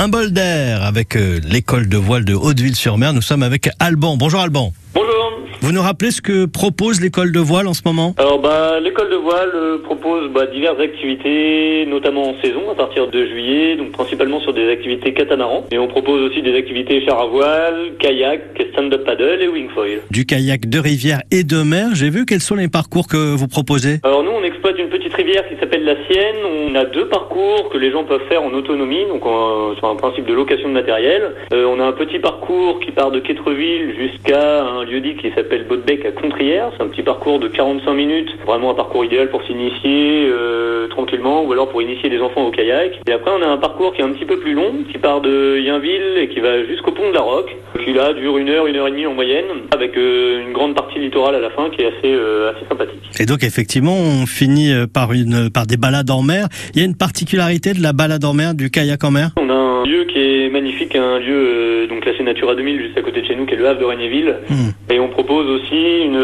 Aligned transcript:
Un 0.00 0.06
bol 0.06 0.30
d'air 0.30 0.84
avec 0.84 1.16
euh, 1.16 1.40
l'école 1.42 1.88
de 1.88 1.96
voile 1.96 2.24
de 2.24 2.32
Hauteville-sur-Mer. 2.32 3.12
Nous 3.12 3.20
sommes 3.20 3.42
avec 3.42 3.68
Alban. 3.80 4.16
Bonjour 4.16 4.38
Alban. 4.38 4.70
Bonjour. 4.94 5.32
Vous 5.60 5.72
nous 5.72 5.82
rappelez 5.82 6.12
ce 6.12 6.22
que 6.22 6.44
propose 6.44 7.00
l'école 7.00 7.32
de 7.32 7.40
voile 7.40 7.66
en 7.66 7.74
ce 7.74 7.82
moment? 7.84 8.14
Alors 8.16 8.40
bah 8.40 8.78
l'école 8.80 9.10
de 9.10 9.16
voile 9.16 9.50
euh, 9.56 9.78
propose 9.82 10.30
bah, 10.32 10.46
diverses 10.46 10.78
activités, 10.78 11.84
notamment 11.86 12.30
en 12.30 12.40
saison 12.40 12.70
à 12.70 12.76
partir 12.76 13.08
de 13.08 13.26
juillet, 13.26 13.74
donc 13.74 13.90
principalement 13.90 14.40
sur 14.40 14.54
des 14.54 14.70
activités 14.70 15.12
catamaran. 15.14 15.64
Et 15.72 15.78
on 15.78 15.88
propose 15.88 16.30
aussi 16.30 16.42
des 16.42 16.56
activités 16.56 17.04
char 17.04 17.18
à 17.18 17.26
voile, 17.26 17.96
kayak, 17.98 18.40
stand-up 18.72 19.04
paddle 19.04 19.42
et 19.42 19.48
wing 19.48 19.68
foil. 19.74 20.00
Du 20.12 20.26
kayak 20.26 20.68
de 20.70 20.78
rivière 20.78 21.22
et 21.32 21.42
de 21.42 21.62
mer. 21.62 21.88
J'ai 21.94 22.08
vu 22.08 22.24
quels 22.24 22.40
sont 22.40 22.54
les 22.54 22.68
parcours 22.68 23.08
que 23.08 23.34
vous 23.34 23.48
proposez. 23.48 23.98
Alors 24.04 24.22
nous 24.22 24.30
on 24.30 24.44
exploite 24.44 24.78
une 24.78 24.87
petite 24.88 25.14
rivière 25.14 25.48
qui 25.48 25.56
s'appelle 25.56 25.84
la 25.84 25.94
Sienne. 26.06 26.36
On 26.68 26.74
a 26.74 26.84
deux 26.84 27.06
parcours 27.08 27.68
que 27.70 27.78
les 27.78 27.90
gens 27.90 28.04
peuvent 28.04 28.26
faire 28.28 28.42
en 28.42 28.52
autonomie, 28.52 29.04
donc 29.06 29.22
sur 29.78 29.88
un 29.88 29.96
principe 29.96 30.26
de 30.26 30.34
location 30.34 30.68
de 30.68 30.74
matériel. 30.74 31.34
Euh, 31.52 31.66
on 31.66 31.80
a 31.80 31.84
un 31.84 31.92
petit 31.92 32.18
parcours 32.18 32.80
qui 32.80 32.92
part 32.92 33.10
de 33.10 33.20
Quétreville 33.20 33.94
jusqu'à 33.96 34.64
un 34.64 34.84
lieu-dit 34.84 35.16
qui 35.16 35.30
s'appelle 35.30 35.64
Botbec 35.64 36.04
à 36.04 36.12
Contrière. 36.12 36.70
C'est 36.76 36.82
un 36.82 36.88
petit 36.88 37.02
parcours 37.02 37.38
de 37.38 37.48
45 37.48 37.92
minutes, 37.94 38.30
vraiment 38.46 38.70
un 38.70 38.74
parcours 38.74 39.04
idéal 39.04 39.30
pour 39.30 39.42
s'initier 39.44 40.28
euh, 40.30 40.88
tranquillement 40.88 41.44
ou 41.44 41.52
alors 41.52 41.68
pour 41.68 41.82
initier 41.82 42.10
des 42.10 42.20
enfants 42.20 42.46
au 42.46 42.50
kayak. 42.50 43.00
Et 43.08 43.12
après 43.12 43.30
on 43.36 43.42
a 43.42 43.46
un 43.46 43.56
parcours 43.58 43.94
qui 43.94 44.00
est 44.00 44.04
un 44.04 44.12
petit 44.12 44.24
peu 44.24 44.38
plus 44.38 44.54
long, 44.54 44.84
qui 44.90 44.98
part 44.98 45.20
de 45.20 45.58
Yinville 45.58 46.18
et 46.18 46.28
qui 46.28 46.40
va 46.40 46.64
jusqu'au 46.64 46.92
pont 46.92 47.08
de 47.08 47.14
la 47.14 47.20
Roque, 47.20 47.54
qui 47.84 47.92
là 47.92 48.12
dure 48.12 48.38
une 48.38 48.48
heure, 48.48 48.66
une 48.66 48.76
heure 48.76 48.88
et 48.88 48.90
demie 48.90 49.06
en 49.06 49.14
moyenne, 49.14 49.46
avec 49.74 49.96
euh, 49.96 50.42
une 50.46 50.52
grande 50.52 50.74
partie 50.74 50.98
littorale 50.98 51.34
à 51.34 51.40
la 51.40 51.50
fin 51.50 51.70
qui 51.70 51.82
est 51.82 51.86
assez, 51.86 52.12
assez 52.12 52.66
sympathique. 52.68 53.02
Et 53.18 53.26
donc 53.26 53.42
effectivement, 53.42 53.96
on 53.96 54.26
finit 54.26 54.72
euh, 54.78 54.86
par 54.86 55.12
une 55.12 55.50
par 55.50 55.66
des 55.66 55.76
balades 55.76 56.10
en 56.10 56.22
mer. 56.22 56.48
Il 56.74 56.80
y 56.80 56.82
a 56.82 56.86
une 56.86 56.96
particularité 56.96 57.72
de 57.72 57.82
la 57.82 57.92
balade 57.92 58.24
en 58.24 58.34
mer, 58.34 58.54
du 58.54 58.70
kayak 58.70 59.02
en 59.04 59.10
mer? 59.10 59.30
On 59.36 59.48
a 59.50 59.54
un 59.54 59.84
lieu 59.84 60.04
qui 60.04 60.18
est 60.18 60.50
magnifique, 60.50 60.96
un 60.96 61.18
lieu 61.18 61.34
euh, 61.34 61.86
donc 61.86 62.02
classé 62.02 62.22
Natura 62.22 62.54
2000 62.54 62.80
juste 62.80 62.98
à 62.98 63.02
côté 63.02 63.20
de 63.20 63.26
chez 63.26 63.36
nous, 63.36 63.46
qui 63.46 63.54
est 63.54 63.56
le 63.56 63.68
Havre 63.68 63.80
de 63.80 63.84
Regnéville. 63.84 64.36
Hmm. 64.48 64.92
Et 64.92 65.00
on 65.00 65.08
propose 65.08 65.46
aussi 65.48 66.04
une, 66.04 66.18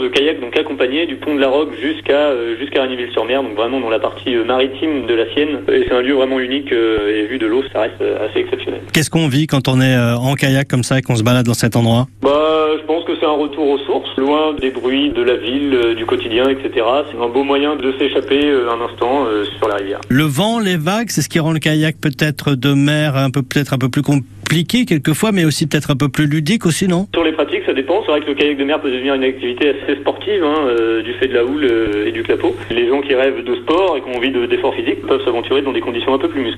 de 0.00 0.08
kayak 0.08 0.40
donc 0.40 0.56
accompagnée 0.56 1.06
du 1.06 1.16
pont 1.16 1.34
de 1.34 1.40
la 1.40 1.48
Roque 1.48 1.74
jusqu'à 1.80 2.30
euh, 2.30 2.56
jusqu'à 2.58 2.82
Regnéville-sur-Mer, 2.82 3.42
donc 3.42 3.54
vraiment 3.54 3.80
dans 3.80 3.90
la 3.90 3.98
partie 3.98 4.34
euh, 4.34 4.44
maritime 4.44 5.06
de 5.06 5.14
la 5.14 5.30
Sienne. 5.32 5.60
Et 5.72 5.84
c'est 5.86 5.94
un 5.94 6.02
lieu 6.02 6.14
vraiment 6.14 6.40
unique 6.40 6.72
euh, 6.72 7.22
et 7.22 7.26
vu 7.26 7.38
de 7.38 7.46
l'eau, 7.46 7.62
ça 7.72 7.82
reste 7.82 8.02
assez 8.02 8.40
exceptionnel. 8.40 8.80
Qu'est-ce 8.92 9.10
qu'on 9.10 9.28
vit 9.28 9.46
quand 9.46 9.68
on 9.68 9.80
est 9.80 9.96
en 9.96 10.34
kayak 10.34 10.68
comme 10.68 10.82
ça 10.82 10.98
et 10.98 11.02
qu'on 11.02 11.16
se 11.16 11.22
balade 11.22 11.46
dans 11.46 11.54
cet 11.54 11.76
endroit? 11.76 12.06
Bah, 12.22 12.30
je 12.76 12.84
pense 12.86 13.04
que 13.04 13.12
c'est 13.18 13.26
un 13.26 13.30
retour 13.30 13.68
aux 13.68 13.78
sources, 13.78 14.16
loin 14.16 14.54
des 14.54 14.70
bruits 14.70 15.10
de 15.10 15.22
la 15.22 15.36
ville, 15.36 15.94
du 15.96 16.06
quotidien, 16.06 16.48
etc. 16.48 16.86
C'est 17.10 17.22
un 17.22 17.28
beau 17.28 17.44
moyen 17.44 17.76
de 17.76 17.92
s'échapper 17.98 18.40
un 18.50 18.80
instant 18.80 19.26
sur 19.58 19.68
la 19.68 19.76
rivière. 19.76 20.00
Le 20.08 20.24
vent, 20.24 20.58
les 20.58 20.76
vagues, 20.76 21.10
c'est 21.10 21.22
ce 21.22 21.28
qui 21.28 21.38
rend 21.38 21.52
le 21.52 21.58
kayak 21.58 21.96
peut-être 22.00 22.54
de 22.54 22.72
mer 22.72 23.16
un 23.16 23.30
peu 23.30 23.42
peut-être 23.42 23.74
un 23.74 23.78
peu 23.78 23.88
plus 23.88 24.02
compliqué 24.02 24.26
quelquefois, 24.54 25.32
mais 25.32 25.44
aussi 25.44 25.66
peut-être 25.66 25.90
un 25.90 25.96
peu 25.96 26.08
plus 26.08 26.26
ludique 26.26 26.66
aussi, 26.66 26.88
non? 26.88 27.06
Sur 27.14 27.24
les 27.24 27.32
pratiques, 27.32 27.62
ça 27.66 27.72
dépend. 27.72 28.02
C'est 28.04 28.10
vrai 28.10 28.20
que 28.20 28.26
le 28.26 28.34
kayak 28.34 28.56
de 28.58 28.64
mer 28.64 28.80
peut 28.80 28.90
devenir 28.90 29.14
une 29.14 29.22
activité 29.24 29.70
assez 29.70 30.00
sportive, 30.00 30.42
hein, 30.44 30.54
euh, 30.68 31.02
du 31.02 31.12
fait 31.14 31.28
de 31.28 31.34
la 31.34 31.44
houle 31.44 31.64
euh, 31.64 32.06
et 32.06 32.12
du 32.12 32.22
clapot. 32.22 32.54
Les 32.70 32.88
gens 32.88 33.00
qui 33.00 33.14
rêvent 33.14 33.44
de 33.44 33.54
sport 33.56 33.96
et 33.96 34.00
qui 34.02 34.08
ont 34.08 34.16
envie 34.18 34.30
de- 34.30 34.46
d'efforts 34.46 34.74
physiques 34.74 35.06
peuvent 35.06 35.24
s'aventurer 35.24 35.62
dans 35.62 35.72
des 35.72 35.80
conditions 35.80 36.12
un 36.14 36.18
peu 36.18 36.28
plus 36.28 36.42
musclées. 36.42 36.50